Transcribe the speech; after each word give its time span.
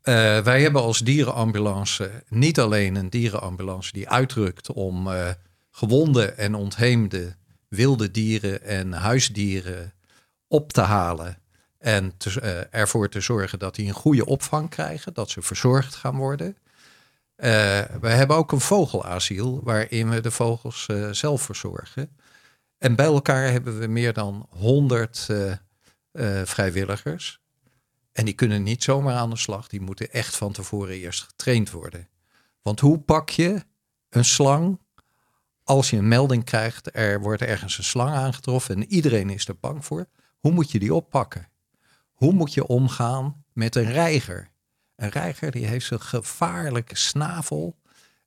Eh, 0.00 0.38
wij 0.38 0.62
hebben 0.62 0.82
als 0.82 0.98
dierenambulance 0.98 2.22
niet 2.28 2.60
alleen 2.60 2.94
een 2.94 3.10
dierenambulance 3.10 3.92
die 3.92 4.08
uitrukt 4.08 4.72
om 4.72 5.06
uh, 5.06 5.28
gewonde 5.70 6.24
en 6.24 6.54
ontheemde 6.54 7.36
wilde 7.68 8.10
dieren 8.10 8.62
en 8.62 8.92
huisdieren 8.92 9.92
op 10.48 10.72
te 10.72 10.80
halen 10.80 11.38
en 11.78 12.16
te, 12.16 12.40
uh, 12.42 12.80
ervoor 12.80 13.08
te 13.08 13.20
zorgen 13.20 13.58
dat 13.58 13.74
die 13.74 13.88
een 13.88 13.94
goede 13.94 14.26
opvang 14.26 14.70
krijgen, 14.70 15.14
dat 15.14 15.30
ze 15.30 15.42
verzorgd 15.42 15.94
gaan 15.94 16.16
worden. 16.16 16.56
we 18.00 18.08
hebben 18.08 18.36
ook 18.36 18.52
een 18.52 18.60
vogelasiel 18.60 19.60
waarin 19.62 20.10
we 20.10 20.20
de 20.20 20.30
vogels 20.30 20.86
zelf 21.10 21.42
verzorgen. 21.42 22.16
En 22.78 22.94
bij 22.94 23.06
elkaar 23.06 23.50
hebben 23.50 23.78
we 23.78 23.86
meer 23.86 24.12
dan 24.12 24.46
100 24.50 25.28
vrijwilligers 26.44 27.40
en 28.12 28.24
die 28.24 28.34
kunnen 28.34 28.62
niet 28.62 28.82
zomaar 28.82 29.14
aan 29.14 29.30
de 29.30 29.36
slag. 29.36 29.68
Die 29.68 29.80
moeten 29.80 30.10
echt 30.10 30.36
van 30.36 30.52
tevoren 30.52 30.94
eerst 30.94 31.22
getraind 31.22 31.70
worden. 31.70 32.08
Want 32.62 32.80
hoe 32.80 32.98
pak 32.98 33.30
je 33.30 33.64
een 34.08 34.24
slang 34.24 34.78
als 35.70 35.90
je 35.90 35.96
een 35.96 36.08
melding 36.08 36.44
krijgt, 36.44 36.96
er 36.96 37.20
wordt 37.20 37.42
ergens 37.42 37.78
een 37.78 37.84
slang 37.84 38.14
aangetroffen 38.14 38.74
en 38.74 38.92
iedereen 38.92 39.30
is 39.30 39.48
er 39.48 39.58
bang 39.60 39.84
voor. 39.84 40.06
Hoe 40.38 40.52
moet 40.52 40.70
je 40.70 40.78
die 40.78 40.94
oppakken? 40.94 41.48
Hoe 42.12 42.32
moet 42.32 42.54
je 42.54 42.66
omgaan 42.66 43.44
met 43.52 43.76
een 43.76 43.92
reiger? 43.92 44.50
Een 44.96 45.08
reiger 45.08 45.50
die 45.50 45.66
heeft 45.66 45.90
een 45.90 46.00
gevaarlijke 46.00 46.96
snavel 46.96 47.76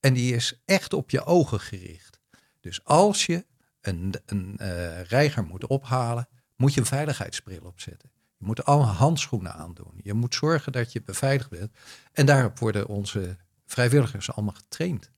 en 0.00 0.14
die 0.14 0.34
is 0.34 0.62
echt 0.64 0.92
op 0.92 1.10
je 1.10 1.24
ogen 1.24 1.60
gericht. 1.60 2.20
Dus 2.60 2.84
als 2.84 3.26
je 3.26 3.46
een, 3.80 4.14
een 4.26 4.58
uh, 4.60 5.02
reiger 5.02 5.44
moet 5.44 5.66
ophalen, 5.66 6.28
moet 6.56 6.74
je 6.74 6.80
een 6.80 6.86
veiligheidsbril 6.86 7.62
opzetten. 7.62 8.10
Je 8.38 8.44
moet 8.46 8.64
alle 8.64 8.84
handschoenen 8.84 9.54
aandoen. 9.54 10.00
Je 10.02 10.14
moet 10.14 10.34
zorgen 10.34 10.72
dat 10.72 10.92
je 10.92 11.02
beveiligd 11.02 11.50
bent. 11.50 11.70
En 12.12 12.26
daarop 12.26 12.58
worden 12.58 12.86
onze 12.86 13.36
vrijwilligers 13.66 14.32
allemaal 14.32 14.54
getraind. 14.54 15.10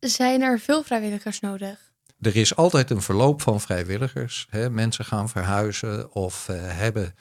Zijn 0.00 0.42
er 0.42 0.58
veel 0.58 0.82
vrijwilligers 0.82 1.40
nodig? 1.40 1.88
Er 2.20 2.36
is 2.36 2.56
altijd 2.56 2.90
een 2.90 3.02
verloop 3.02 3.42
van 3.42 3.60
vrijwilligers. 3.60 4.46
Hè. 4.50 4.70
Mensen 4.70 5.04
gaan 5.04 5.28
verhuizen 5.28 6.12
of 6.12 6.48
uh, 6.48 6.56
hebben 6.60 7.14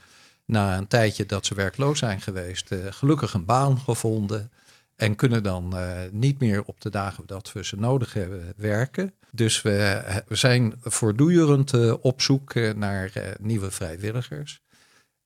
na 0.45 0.77
een 0.77 0.87
tijdje 0.87 1.25
dat 1.25 1.45
ze 1.45 1.55
werkloos 1.55 1.99
zijn 1.99 2.21
geweest, 2.21 2.71
uh, 2.71 2.85
gelukkig 2.89 3.33
een 3.33 3.45
baan 3.45 3.79
gevonden. 3.79 4.51
En 4.95 5.15
kunnen 5.15 5.43
dan 5.43 5.77
uh, 5.77 5.91
niet 6.11 6.39
meer 6.39 6.63
op 6.63 6.81
de 6.81 6.89
dagen 6.89 7.23
dat 7.25 7.51
we 7.51 7.63
ze 7.63 7.75
nodig 7.75 8.13
hebben 8.13 8.53
werken. 8.55 9.13
Dus 9.31 9.61
we, 9.61 10.03
we 10.27 10.35
zijn 10.35 10.73
voortdurend 10.83 11.99
op 12.01 12.21
zoek 12.21 12.53
naar 12.75 13.11
nieuwe 13.39 13.71
vrijwilligers. 13.71 14.61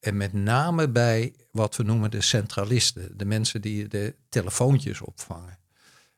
En 0.01 0.17
met 0.17 0.33
name 0.33 0.89
bij 0.89 1.35
wat 1.51 1.75
we 1.75 1.83
noemen 1.83 2.11
de 2.11 2.21
centralisten, 2.21 3.17
de 3.17 3.25
mensen 3.25 3.61
die 3.61 3.87
de 3.87 4.15
telefoontjes 4.29 5.01
opvangen. 5.01 5.57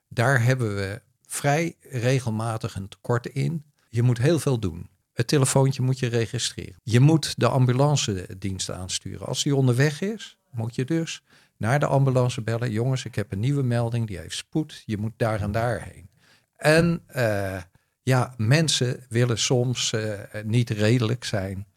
Daar 0.07 0.43
hebben 0.43 0.75
we 0.75 1.01
vrij 1.25 1.75
regelmatig 1.81 2.75
een 2.75 2.87
tekort 2.87 3.25
in. 3.25 3.63
Je 3.89 4.01
moet 4.01 4.17
heel 4.17 4.39
veel 4.39 4.59
doen. 4.59 4.89
Het 5.13 5.27
telefoontje 5.27 5.81
moet 5.81 5.99
je 5.99 6.07
registreren. 6.07 6.79
Je 6.83 6.99
moet 6.99 7.33
de 7.37 7.47
ambulance 7.47 8.27
dienst 8.37 8.71
aansturen. 8.71 9.27
Als 9.27 9.43
die 9.43 9.55
onderweg 9.55 10.01
is, 10.01 10.37
moet 10.51 10.75
je 10.75 10.85
dus 10.85 11.23
naar 11.57 11.79
de 11.79 11.85
ambulance 11.85 12.41
bellen. 12.41 12.71
Jongens, 12.71 13.05
ik 13.05 13.15
heb 13.15 13.31
een 13.31 13.39
nieuwe 13.39 13.63
melding, 13.63 14.07
die 14.07 14.17
heeft 14.17 14.37
spoed. 14.37 14.83
Je 14.85 14.97
moet 14.97 15.13
daar 15.17 15.41
en 15.41 15.51
daar 15.51 15.81
heen. 15.81 16.09
En 16.55 17.03
uh, 17.15 17.61
ja, 18.03 18.33
mensen 18.37 19.05
willen 19.09 19.39
soms 19.39 19.91
uh, 19.91 20.19
niet 20.43 20.69
redelijk 20.69 21.23
zijn. 21.23 21.67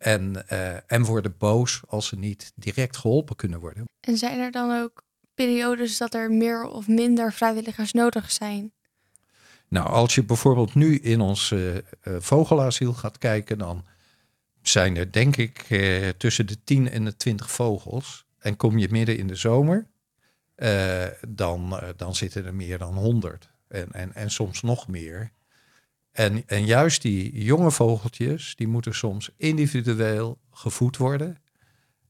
En, 0.00 0.44
uh, 0.52 0.92
en 0.92 1.04
worden 1.04 1.34
boos 1.38 1.80
als 1.86 2.06
ze 2.06 2.18
niet 2.18 2.52
direct 2.54 2.96
geholpen 2.96 3.36
kunnen 3.36 3.60
worden. 3.60 3.84
En 4.00 4.16
zijn 4.16 4.38
er 4.38 4.50
dan 4.50 4.82
ook 4.82 5.02
periodes 5.34 5.98
dat 5.98 6.14
er 6.14 6.30
meer 6.30 6.64
of 6.64 6.88
minder 6.88 7.32
vrijwilligers 7.32 7.92
nodig 7.92 8.30
zijn? 8.32 8.72
Nou, 9.68 9.88
als 9.88 10.14
je 10.14 10.24
bijvoorbeeld 10.24 10.74
nu 10.74 10.98
in 10.98 11.20
ons 11.20 11.50
uh, 11.50 11.76
vogelasiel 12.02 12.92
gaat 12.92 13.18
kijken, 13.18 13.58
dan 13.58 13.86
zijn 14.62 14.96
er 14.96 15.12
denk 15.12 15.36
ik 15.36 15.70
uh, 15.70 16.08
tussen 16.08 16.46
de 16.46 16.64
10 16.64 16.90
en 16.90 17.04
de 17.04 17.16
20 17.16 17.50
vogels. 17.50 18.26
En 18.38 18.56
kom 18.56 18.78
je 18.78 18.88
midden 18.90 19.18
in 19.18 19.26
de 19.26 19.34
zomer, 19.34 19.86
dan, 21.28 21.80
dan 21.96 22.14
zitten 22.14 22.46
er 22.46 22.54
meer 22.54 22.78
dan 22.78 22.94
100. 22.94 23.50
En, 23.68 23.92
en, 23.92 24.14
en 24.14 24.30
soms 24.30 24.62
nog 24.62 24.88
meer. 24.88 25.32
En, 26.12 26.42
en 26.46 26.66
juist 26.66 27.02
die 27.02 27.42
jonge 27.42 27.70
vogeltjes, 27.70 28.54
die 28.56 28.68
moeten 28.68 28.94
soms 28.94 29.30
individueel 29.36 30.38
gevoed 30.50 30.96
worden. 30.96 31.38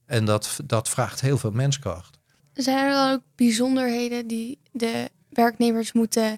En 0.05 0.25
dat, 0.25 0.59
dat 0.65 0.89
vraagt 0.89 1.21
heel 1.21 1.37
veel 1.37 1.51
menskracht. 1.51 2.19
Zijn 2.53 2.85
er 2.85 2.91
dan 2.91 3.11
ook 3.11 3.21
bijzonderheden 3.35 4.27
die 4.27 4.59
de 4.71 5.09
werknemers 5.29 5.93
moeten 5.93 6.37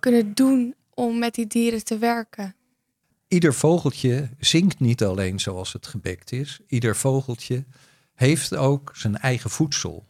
kunnen 0.00 0.34
doen 0.34 0.74
om 0.94 1.18
met 1.18 1.34
die 1.34 1.46
dieren 1.46 1.84
te 1.84 1.98
werken? 1.98 2.54
Ieder 3.28 3.54
vogeltje 3.54 4.28
zingt 4.38 4.80
niet 4.80 5.04
alleen 5.04 5.40
zoals 5.40 5.72
het 5.72 5.86
gebekt 5.86 6.32
is. 6.32 6.60
Ieder 6.66 6.96
vogeltje 6.96 7.64
heeft 8.14 8.56
ook 8.56 8.92
zijn 8.94 9.18
eigen 9.18 9.50
voedsel. 9.50 10.06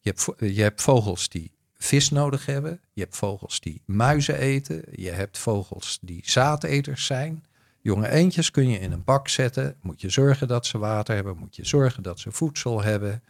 Je 0.00 0.14
hebt, 0.14 0.54
je 0.54 0.62
hebt 0.62 0.82
vogels 0.82 1.28
die 1.28 1.55
vis 1.86 2.10
nodig 2.10 2.46
hebben. 2.46 2.80
Je 2.92 3.02
hebt 3.02 3.16
vogels 3.16 3.60
die 3.60 3.82
muizen 3.84 4.38
eten. 4.38 4.84
Je 4.92 5.10
hebt 5.10 5.38
vogels 5.38 5.98
die 6.02 6.22
zaadeters 6.24 7.06
zijn. 7.06 7.44
Jonge 7.80 8.08
eendjes 8.08 8.50
kun 8.50 8.68
je 8.68 8.78
in 8.78 8.92
een 8.92 9.04
bak 9.04 9.28
zetten. 9.28 9.76
Moet 9.80 10.00
je 10.00 10.10
zorgen 10.10 10.48
dat 10.48 10.66
ze 10.66 10.78
water 10.78 11.14
hebben. 11.14 11.36
Moet 11.36 11.56
je 11.56 11.66
zorgen 11.66 12.02
dat 12.02 12.20
ze 12.20 12.32
voedsel 12.32 12.82
hebben. 12.82 13.22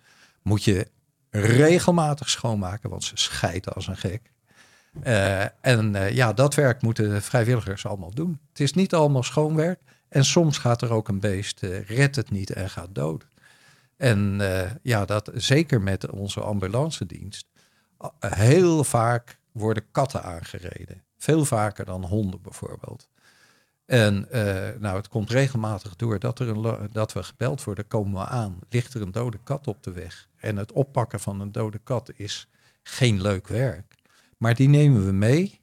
Moet 0.42 0.64
je 0.64 0.86
regelmatig 1.30 2.30
schoonmaken, 2.30 2.90
want 2.90 3.04
ze 3.04 3.16
scheiden 3.16 3.72
als 3.72 3.86
een 3.86 3.96
gek. 3.96 4.32
Uh, 5.06 5.42
en 5.60 5.94
uh, 5.94 6.10
ja, 6.10 6.32
dat 6.32 6.54
werk 6.54 6.82
moeten 6.82 7.22
vrijwilligers 7.22 7.86
allemaal 7.86 8.14
doen. 8.14 8.40
Het 8.48 8.60
is 8.60 8.72
niet 8.72 8.94
allemaal 8.94 9.22
schoonwerk. 9.22 9.80
En 10.08 10.24
soms 10.24 10.58
gaat 10.58 10.82
er 10.82 10.92
ook 10.92 11.08
een 11.08 11.20
beest, 11.20 11.62
uh, 11.62 11.80
redt 11.80 12.16
het 12.16 12.30
niet 12.30 12.52
en 12.52 12.70
gaat 12.70 12.94
dood. 12.94 13.26
En 13.96 14.40
ja, 14.82 15.04
dat 15.04 15.30
zeker 15.34 15.82
met 15.82 16.10
onze 16.10 16.40
ambulance 16.40 17.06
dienst 17.06 17.46
heel 18.18 18.84
vaak 18.84 19.38
worden 19.52 19.90
katten 19.90 20.22
aangereden. 20.22 21.02
Veel 21.16 21.44
vaker 21.44 21.84
dan 21.84 22.04
honden 22.04 22.42
bijvoorbeeld. 22.42 23.08
En 23.86 24.28
uh, 24.32 24.68
nou, 24.78 24.96
het 24.96 25.08
komt 25.08 25.30
regelmatig 25.30 25.96
door 25.96 26.18
dat, 26.18 26.38
er 26.38 26.48
een, 26.48 26.88
dat 26.92 27.12
we 27.12 27.22
gebeld 27.22 27.64
worden, 27.64 27.86
komen 27.86 28.20
we 28.20 28.26
aan, 28.26 28.58
ligt 28.68 28.94
er 28.94 29.02
een 29.02 29.12
dode 29.12 29.38
kat 29.42 29.66
op 29.66 29.82
de 29.82 29.92
weg. 29.92 30.28
En 30.36 30.56
het 30.56 30.72
oppakken 30.72 31.20
van 31.20 31.40
een 31.40 31.52
dode 31.52 31.78
kat 31.78 32.10
is 32.14 32.48
geen 32.82 33.22
leuk 33.22 33.48
werk. 33.48 33.94
Maar 34.36 34.54
die 34.54 34.68
nemen 34.68 35.06
we 35.06 35.12
mee. 35.12 35.60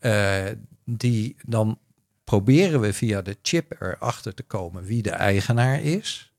Uh, 0.00 0.44
die, 0.84 1.36
dan 1.46 1.78
proberen 2.24 2.80
we 2.80 2.92
via 2.92 3.22
de 3.22 3.36
chip 3.42 3.76
erachter 3.80 4.34
te 4.34 4.42
komen 4.42 4.84
wie 4.84 5.02
de 5.02 5.10
eigenaar 5.10 5.80
is. 5.80 6.32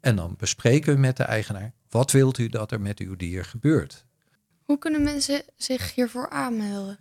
En 0.00 0.16
dan 0.16 0.34
bespreken 0.38 0.94
we 0.94 1.00
met 1.00 1.16
de 1.16 1.22
eigenaar, 1.22 1.72
wat 1.88 2.10
wilt 2.10 2.38
u 2.38 2.48
dat 2.48 2.72
er 2.72 2.80
met 2.80 2.98
uw 2.98 3.16
dier 3.16 3.44
gebeurt? 3.44 4.06
Hoe 4.68 4.78
kunnen 4.78 5.02
mensen 5.02 5.42
zich 5.56 5.94
hiervoor 5.94 6.28
aanmelden? 6.30 6.98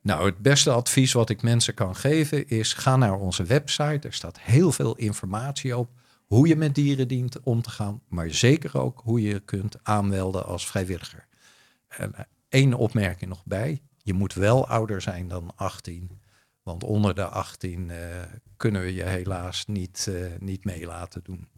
Nou, 0.00 0.26
het 0.26 0.38
beste 0.38 0.70
advies 0.70 1.12
wat 1.12 1.30
ik 1.30 1.42
mensen 1.42 1.74
kan 1.74 1.96
geven 1.96 2.48
is: 2.48 2.72
ga 2.72 2.96
naar 2.96 3.14
onze 3.14 3.44
website. 3.44 4.06
Er 4.06 4.12
staat 4.12 4.40
heel 4.40 4.72
veel 4.72 4.96
informatie 4.96 5.76
op 5.76 5.90
hoe 6.26 6.48
je 6.48 6.56
met 6.56 6.74
dieren 6.74 7.08
dient 7.08 7.40
om 7.40 7.62
te 7.62 7.70
gaan, 7.70 8.02
maar 8.08 8.30
zeker 8.30 8.78
ook 8.78 9.00
hoe 9.04 9.22
je 9.22 9.40
kunt 9.40 9.76
aanmelden 9.82 10.46
als 10.46 10.66
vrijwilliger. 10.66 11.26
En 11.88 12.14
eh, 12.14 12.24
één 12.48 12.74
opmerking 12.74 13.30
nog 13.30 13.44
bij: 13.44 13.82
je 14.02 14.12
moet 14.12 14.34
wel 14.34 14.68
ouder 14.68 15.00
zijn 15.00 15.28
dan 15.28 15.52
18, 15.54 16.20
want 16.62 16.84
onder 16.84 17.14
de 17.14 17.24
18 17.24 17.88
uh, 17.88 17.96
kunnen 18.56 18.82
we 18.82 18.94
je 18.94 19.04
helaas 19.04 19.66
niet, 19.66 20.06
uh, 20.08 20.26
niet 20.38 20.64
mee 20.64 20.86
laten 20.86 21.20
doen. 21.24 21.48